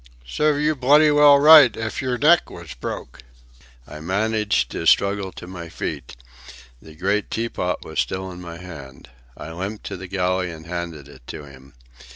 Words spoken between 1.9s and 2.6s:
yer neck